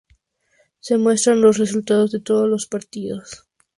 [0.79, 3.45] Se muestran los resultados de todos los partidos.